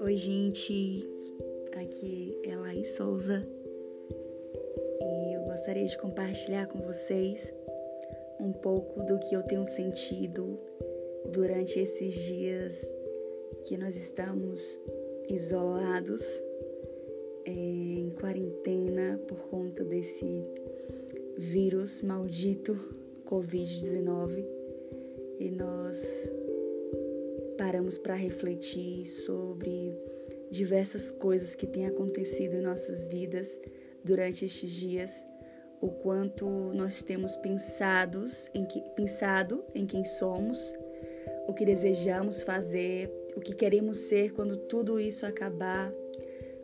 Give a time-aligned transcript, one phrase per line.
[0.00, 1.08] Oi, gente.
[1.72, 3.42] Aqui é Laís Souza
[5.00, 7.54] e eu gostaria de compartilhar com vocês
[8.38, 10.58] um pouco do que eu tenho sentido
[11.30, 12.94] durante esses dias
[13.64, 14.78] que nós estamos
[15.26, 16.22] isolados,
[17.46, 20.42] é, em quarentena por conta desse
[21.38, 24.44] vírus maldito Covid-19
[25.38, 26.32] e nós
[27.58, 29.98] paramos para refletir sobre
[30.50, 33.60] diversas coisas que têm acontecido em nossas vidas
[34.04, 35.26] durante estes dias,
[35.80, 40.74] o quanto nós temos pensados em que, pensado em quem somos,
[41.48, 45.92] o que desejamos fazer, o que queremos ser quando tudo isso acabar,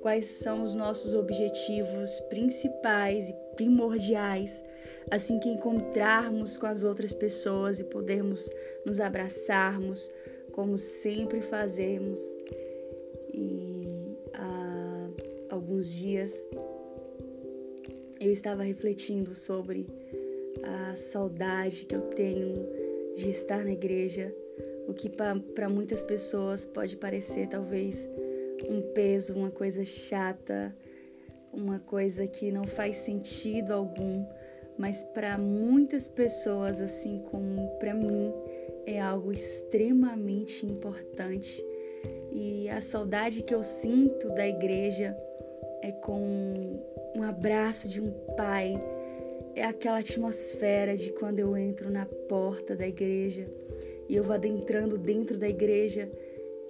[0.00, 4.62] quais são os nossos objetivos principais e primordiais,
[5.10, 8.50] assim que encontrarmos com as outras pessoas e podermos
[8.84, 10.10] nos abraçarmos,
[10.52, 12.20] como sempre fazemos.
[13.32, 15.08] E há
[15.50, 16.46] alguns dias
[18.20, 19.86] eu estava refletindo sobre
[20.62, 22.66] a saudade que eu tenho
[23.14, 24.34] de estar na igreja,
[24.86, 28.08] o que para muitas pessoas pode parecer talvez
[28.68, 30.74] um peso, uma coisa chata,
[31.52, 34.24] uma coisa que não faz sentido algum,
[34.78, 38.32] mas para muitas pessoas, assim como para mim,
[38.86, 41.64] é algo extremamente importante.
[42.32, 45.16] E a saudade que eu sinto da igreja
[45.82, 46.80] é com
[47.14, 48.80] um abraço de um pai,
[49.54, 53.48] é aquela atmosfera de quando eu entro na porta da igreja
[54.08, 56.08] e eu vou adentrando dentro da igreja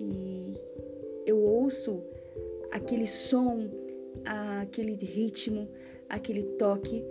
[0.00, 0.54] e
[1.26, 2.02] eu ouço
[2.70, 3.68] aquele som,
[4.62, 5.68] aquele ritmo,
[6.08, 7.04] aquele toque,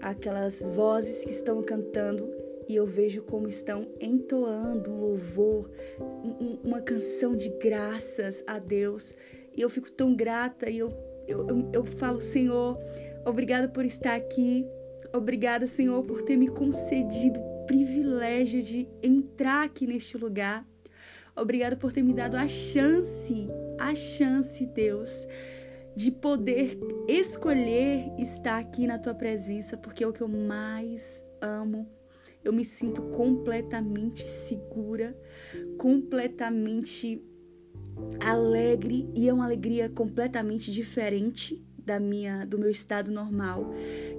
[0.00, 2.28] aquelas vozes que estão cantando
[2.68, 5.68] e eu vejo como estão entoando um louvor,
[6.62, 9.16] uma canção de graças a Deus.
[9.56, 10.92] E eu fico tão grata e eu,
[11.26, 12.78] eu, eu, eu falo, Senhor,
[13.24, 14.64] obrigada por estar aqui.
[15.12, 20.64] Obrigada, Senhor, por ter me concedido o privilégio de entrar aqui neste lugar.
[21.34, 25.26] Obrigada por ter me dado a chance, a chance, Deus,
[26.00, 31.86] de poder escolher estar aqui na tua presença, porque é o que eu mais amo.
[32.42, 35.14] Eu me sinto completamente segura,
[35.76, 37.22] completamente
[38.18, 43.70] alegre e é uma alegria completamente diferente da minha do meu estado normal,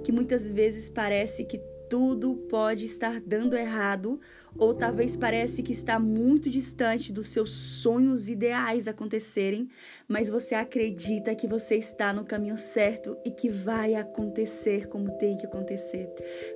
[0.04, 1.60] que muitas vezes parece que
[1.92, 4.18] tudo pode estar dando errado
[4.56, 9.68] ou talvez parece que está muito distante dos seus sonhos ideais acontecerem,
[10.08, 15.36] mas você acredita que você está no caminho certo e que vai acontecer como tem
[15.36, 16.08] que acontecer.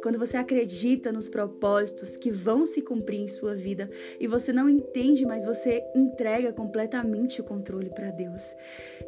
[0.03, 4.71] Quando você acredita nos propósitos que vão se cumprir em sua vida e você não
[4.71, 8.55] entende, mas você entrega completamente o controle para Deus.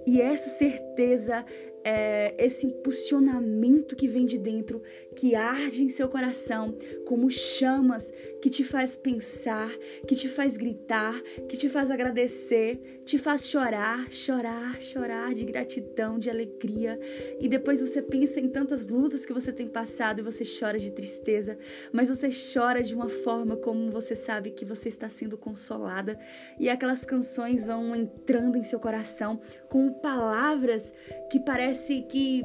[0.06, 1.42] E essa certeza
[1.84, 4.82] é, esse impulsionamento que vem de dentro,
[5.14, 9.70] que arde em seu coração, como chamas que te faz pensar,
[10.06, 16.18] que te faz gritar, que te faz agradecer, te faz chorar, chorar, chorar de gratidão,
[16.18, 16.98] de alegria.
[17.40, 20.92] E depois você pensa em tantas lutas que você tem passado e você chora de
[20.92, 21.58] tristeza,
[21.92, 26.18] mas você chora de uma forma como você sabe que você está sendo consolada
[26.58, 30.92] e aquelas canções vão entrando em seu coração com palavras
[31.30, 31.40] que
[31.78, 32.44] parece que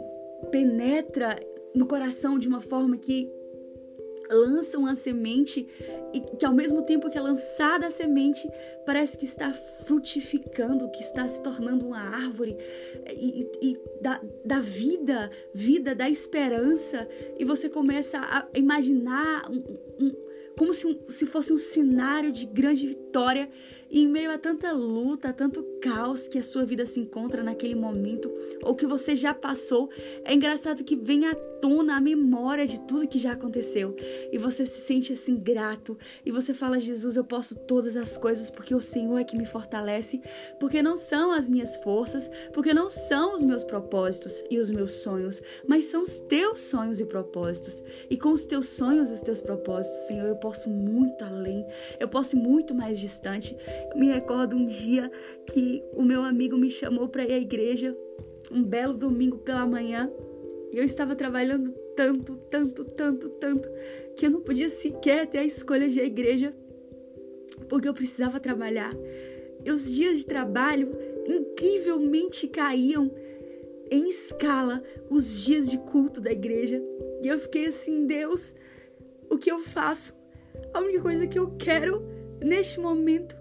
[0.52, 1.40] penetra
[1.74, 3.28] no coração de uma forma que
[4.30, 5.68] lançam a semente
[6.14, 8.48] e que ao mesmo tempo que é lançada a semente,
[8.86, 12.56] parece que está frutificando, que está se tornando uma árvore
[13.12, 17.08] e, e, e da, da vida, vida da esperança,
[17.38, 20.12] e você começa a imaginar um, um,
[20.58, 23.50] como se, se fosse um cenário de grande vitória
[24.02, 27.76] em meio a tanta luta, a tanto caos que a sua vida se encontra naquele
[27.76, 28.32] momento,
[28.64, 29.90] ou que você já passou,
[30.24, 33.96] é engraçado que vem à tona a memória de tudo que já aconteceu.
[34.34, 35.98] E você se sente assim grato.
[36.26, 39.46] E você fala: Jesus, eu posso todas as coisas porque o Senhor é que me
[39.46, 40.22] fortalece.
[40.60, 44.92] Porque não são as minhas forças, porque não são os meus propósitos e os meus
[44.96, 47.82] sonhos, mas são os teus sonhos e propósitos.
[48.10, 51.66] E com os teus sonhos e os teus propósitos, Senhor, eu posso muito além,
[51.98, 53.56] eu posso ir muito mais distante.
[53.90, 55.10] Eu me recordo um dia
[55.48, 57.96] que o meu amigo me chamou para ir à igreja,
[58.52, 60.12] um belo domingo pela manhã,
[60.74, 63.70] e eu estava trabalhando tanto, tanto, tanto, tanto,
[64.16, 66.52] que eu não podia sequer ter a escolha de à igreja,
[67.70, 68.92] porque eu precisava trabalhar.
[69.64, 70.92] E os dias de trabalho
[71.28, 73.14] incrivelmente caíam
[73.92, 76.82] em escala os dias de culto da igreja.
[77.22, 78.56] E eu fiquei assim, Deus,
[79.30, 80.16] o que eu faço?
[80.74, 82.04] A única coisa que eu quero
[82.42, 83.36] neste momento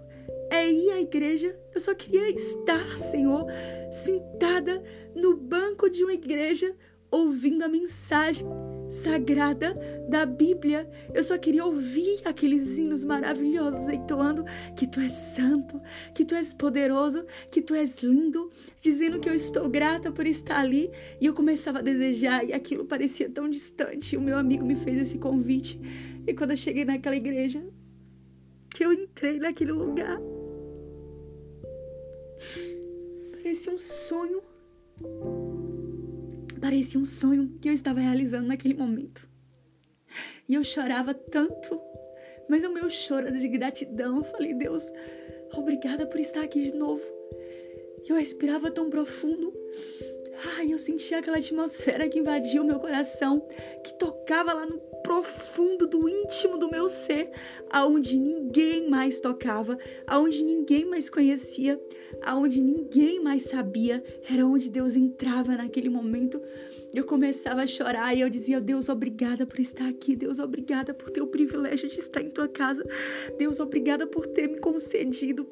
[0.51, 1.59] é ir à igreja.
[1.73, 3.47] Eu só queria estar, Senhor,
[3.91, 4.83] sentada
[5.15, 6.75] no banco de uma igreja,
[7.13, 8.47] ouvindo a mensagem
[8.89, 9.77] sagrada
[10.09, 10.89] da Bíblia.
[11.13, 14.43] Eu só queria ouvir aqueles hinos maravilhosos entoando
[14.75, 15.79] que tu és santo,
[16.15, 18.49] que tu és poderoso, que tu és lindo,
[18.81, 20.89] dizendo que eu estou grata por estar ali.
[21.21, 24.17] E eu começava a desejar e aquilo parecia tão distante.
[24.17, 25.79] O meu amigo me fez esse convite.
[26.25, 27.63] E quando eu cheguei naquela igreja,
[28.73, 30.19] que eu entrei naquele lugar,
[33.33, 34.41] parecia um sonho
[36.63, 39.27] Parecia um sonho que eu estava realizando naquele momento.
[40.47, 41.77] E eu chorava tanto,
[42.49, 44.19] mas o meu choro era de gratidão.
[44.19, 44.89] Eu falei, Deus,
[45.53, 47.03] obrigada por estar aqui de novo.
[48.05, 49.53] E eu respirava tão profundo.
[50.55, 53.45] Ai, eu sentia aquela atmosfera que invadia o meu coração,
[53.83, 57.29] que tocava lá no profundo do íntimo do meu ser,
[57.69, 59.77] aonde ninguém mais tocava,
[60.07, 61.77] aonde ninguém mais conhecia,
[62.21, 66.41] aonde ninguém mais sabia, era onde Deus entrava naquele momento.
[66.93, 70.15] Eu começava a chorar e eu dizia: Deus, obrigada por estar aqui.
[70.15, 72.81] Deus, obrigada por ter o privilégio de estar em tua casa.
[73.37, 75.45] Deus, obrigada por ter me concedido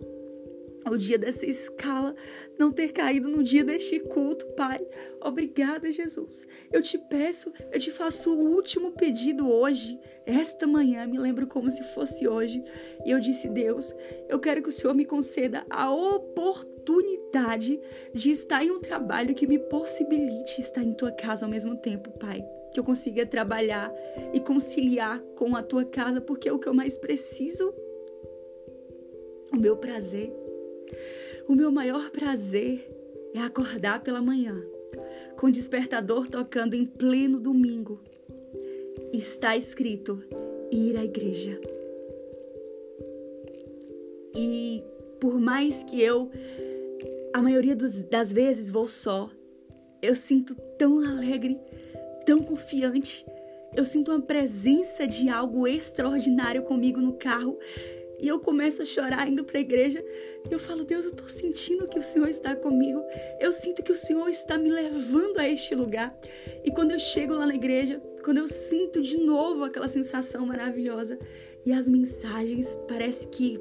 [0.90, 2.16] o dia dessa escala,
[2.58, 4.80] não ter caído no dia deste culto, Pai.
[5.22, 6.48] Obrigada, Jesus.
[6.72, 11.70] Eu te peço, eu te faço o último pedido hoje, esta manhã, me lembro como
[11.70, 12.64] se fosse hoje.
[13.06, 13.94] E eu disse: Deus,
[14.30, 17.80] eu quero que o Senhor me conceda a oportunidade
[18.14, 22.12] de estar em um trabalho que me possibilite estar em tua casa ao mesmo tempo,
[22.12, 23.94] Pai que eu consiga trabalhar
[24.34, 27.74] e conciliar com a tua casa, porque é o que eu mais preciso.
[29.54, 30.34] O meu prazer
[31.48, 32.90] o meu maior prazer
[33.34, 34.62] é acordar pela manhã,
[35.38, 38.02] com o despertador tocando em pleno domingo.
[39.14, 40.24] Está escrito
[40.72, 41.60] ir à igreja.
[44.36, 44.84] E
[45.20, 46.32] por mais que eu,
[47.34, 49.30] a maioria dos, das vezes, vou só,
[50.02, 51.60] eu sinto tão alegre,
[52.26, 53.26] tão confiante.
[53.76, 57.58] Eu sinto uma presença de algo extraordinário comigo no carro
[58.22, 60.06] e eu começo a chorar indo para a igreja.
[60.50, 63.02] E eu falo, Deus, eu estou sentindo que o Senhor está comigo.
[63.40, 66.16] Eu sinto que o Senhor está me levando a este lugar.
[66.64, 71.18] E quando eu chego lá na igreja, quando eu sinto de novo aquela sensação maravilhosa
[71.66, 73.60] e as mensagens, parece que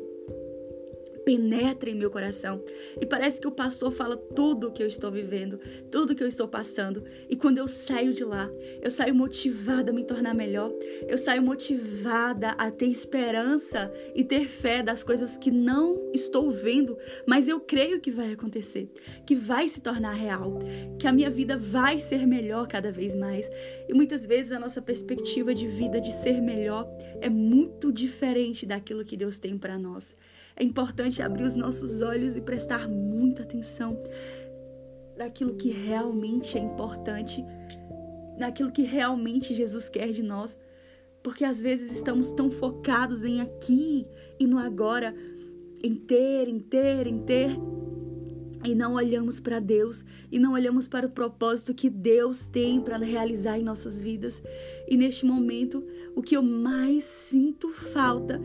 [1.25, 2.63] penetra em meu coração.
[3.01, 5.59] E parece que o pastor fala tudo o que eu estou vivendo,
[5.91, 7.05] tudo o que eu estou passando.
[7.29, 8.51] E quando eu saio de lá,
[8.83, 10.73] eu saio motivada a me tornar melhor.
[11.07, 16.97] Eu saio motivada a ter esperança e ter fé das coisas que não estou vendo,
[17.27, 18.91] mas eu creio que vai acontecer,
[19.27, 20.59] que vai se tornar real,
[20.99, 23.49] que a minha vida vai ser melhor cada vez mais.
[23.89, 26.89] E muitas vezes a nossa perspectiva de vida de ser melhor
[27.21, 30.17] é muito diferente daquilo que Deus tem para nós.
[30.57, 33.99] É importante abrir os nossos olhos e prestar muita atenção
[35.17, 37.45] naquilo que realmente é importante,
[38.39, 40.57] naquilo que realmente Jesus quer de nós.
[41.23, 44.07] Porque às vezes estamos tão focados em aqui
[44.39, 45.15] e no agora,
[45.83, 47.51] em ter, em ter, em ter,
[48.65, 52.99] e não olhamos para Deus e não olhamos para o propósito que Deus tem para
[52.99, 54.43] realizar em nossas vidas.
[54.87, 58.41] E neste momento, o que eu mais sinto falta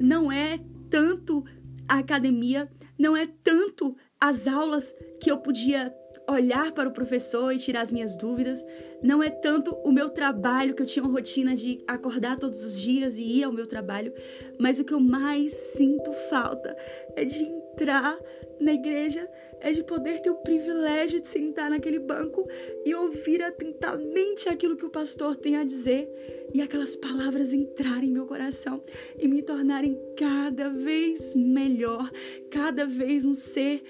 [0.00, 0.60] não é
[0.92, 1.42] tanto
[1.88, 5.92] a academia, não é tanto as aulas que eu podia
[6.28, 8.64] olhar para o professor e tirar as minhas dúvidas,
[9.02, 12.78] não é tanto o meu trabalho que eu tinha uma rotina de acordar todos os
[12.78, 14.12] dias e ir ao meu trabalho,
[14.60, 16.76] mas o que eu mais sinto falta
[17.16, 18.16] é de entrar
[18.60, 19.26] na igreja
[19.62, 22.46] é de poder ter o privilégio de sentar naquele banco
[22.84, 26.08] e ouvir atentamente aquilo que o pastor tem a dizer
[26.52, 28.82] e aquelas palavras entrarem em meu coração
[29.16, 32.10] e me tornarem cada vez melhor,
[32.50, 33.82] cada vez um ser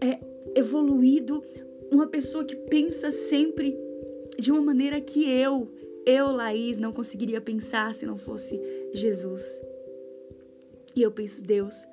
[0.00, 0.18] é,
[0.58, 1.44] evoluído,
[1.92, 3.78] uma pessoa que pensa sempre
[4.38, 5.70] de uma maneira que eu,
[6.06, 8.58] eu, Laís, não conseguiria pensar se não fosse
[8.94, 9.60] Jesus.
[10.96, 11.86] E eu penso, Deus,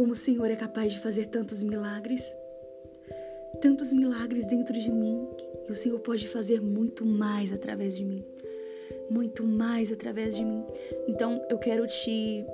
[0.00, 2.34] como o Senhor é capaz de fazer tantos milagres,
[3.60, 5.28] tantos milagres dentro de mim,
[5.68, 8.24] e o Senhor pode fazer muito mais através de mim,
[9.10, 10.64] muito mais através de mim.
[11.06, 12.46] Então eu quero te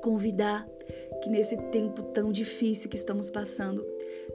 [0.00, 0.68] convidar
[1.20, 3.84] que nesse tempo tão difícil que estamos passando,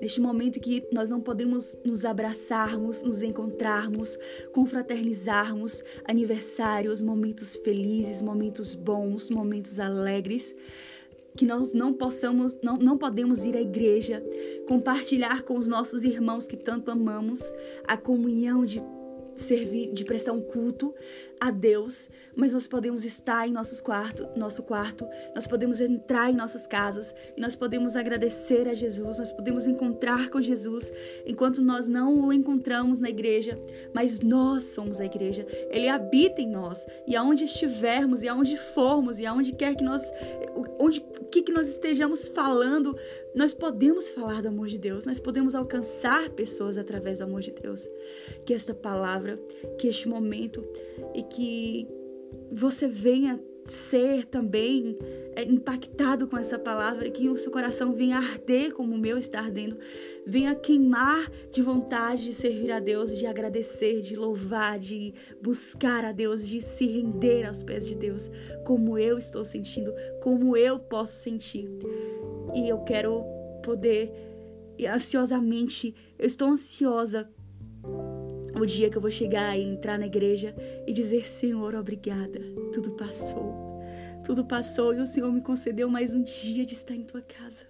[0.02, 4.20] neste momento que nós não podemos nos abraçarmos, nos encontrarmos,
[4.52, 10.54] confraternizarmos, aniversários, momentos felizes, momentos bons, momentos alegres,
[11.36, 14.24] que nós não possamos, não, não podemos ir à igreja,
[14.68, 17.42] compartilhar com os nossos irmãos que tanto amamos
[17.86, 18.82] a comunhão de
[19.36, 20.94] servir, de prestar um culto,
[21.40, 26.36] a Deus, mas nós podemos estar em nossos quarto, nosso quarto, nós podemos entrar em
[26.36, 30.92] nossas casas nós podemos agradecer a Jesus, nós podemos encontrar com Jesus
[31.26, 33.60] enquanto nós não o encontramos na igreja,
[33.94, 35.46] mas nós somos a igreja.
[35.70, 40.02] Ele habita em nós e aonde estivermos e aonde formos e aonde quer que nós
[40.80, 42.96] onde que que nós estejamos falando,
[43.34, 47.52] nós podemos falar do amor de Deus, nós podemos alcançar pessoas através do amor de
[47.52, 47.90] Deus.
[48.46, 49.40] Que esta palavra,
[49.80, 50.64] que este momento
[51.16, 51.88] e que
[52.52, 54.98] você venha ser também
[55.36, 59.40] é, impactado com essa palavra, que o seu coração venha arder como o meu está
[59.40, 59.78] ardendo,
[60.26, 66.12] venha queimar de vontade de servir a Deus, de agradecer, de louvar, de buscar a
[66.12, 68.30] Deus, de se render aos pés de Deus,
[68.66, 71.70] como eu estou sentindo, como eu posso sentir.
[72.54, 73.24] E eu quero
[73.64, 74.12] poder
[74.88, 77.30] ansiosamente, eu estou ansiosa
[78.64, 80.56] o dia que eu vou chegar e entrar na igreja
[80.88, 82.40] e dizer: Senhor, obrigada,
[82.74, 83.54] tudo passou.
[84.26, 87.68] Tudo passou e o Senhor me concedeu mais um dia de estar em tua casa.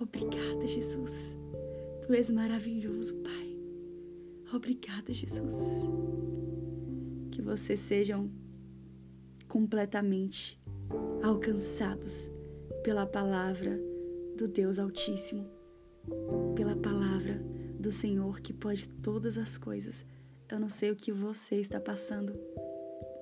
[0.00, 1.36] Obrigada, Jesus.
[2.06, 3.58] Tu és maravilhoso, Pai.
[4.54, 5.88] Obrigada, Jesus.
[7.32, 8.30] Que vocês sejam
[9.48, 10.60] completamente
[11.22, 12.30] alcançados
[12.84, 13.80] pela palavra
[14.36, 15.48] do Deus Altíssimo,
[17.82, 20.06] do Senhor que pode todas as coisas.
[20.48, 22.32] Eu não sei o que você está passando,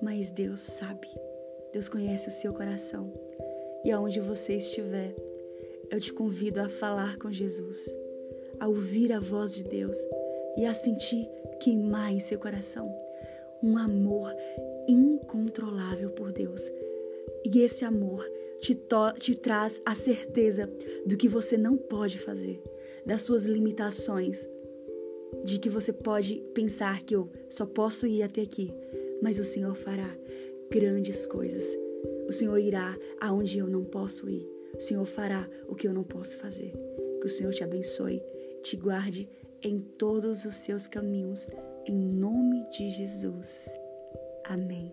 [0.01, 1.07] mas Deus sabe.
[1.73, 3.11] Deus conhece o seu coração.
[3.83, 5.15] E aonde você estiver,
[5.89, 7.93] eu te convido a falar com Jesus,
[8.59, 9.97] a ouvir a voz de Deus
[10.55, 11.27] e a sentir
[11.59, 12.95] queimar em seu coração
[13.63, 14.31] um amor
[14.87, 16.61] incontrolável por Deus.
[17.43, 18.23] E esse amor
[18.59, 18.77] te,
[19.19, 20.69] te traz a certeza
[21.05, 22.61] do que você não pode fazer,
[23.05, 24.47] das suas limitações,
[25.43, 28.73] de que você pode pensar que eu só posso ir até aqui,
[29.21, 30.15] mas o Senhor fará
[30.69, 31.77] grandes coisas.
[32.27, 34.47] O Senhor irá aonde eu não posso ir.
[34.75, 36.73] O Senhor fará o que eu não posso fazer.
[37.19, 38.23] Que o Senhor te abençoe,
[38.63, 39.29] te guarde
[39.61, 41.49] em todos os seus caminhos,
[41.85, 43.69] em nome de Jesus.
[44.45, 44.91] Amém.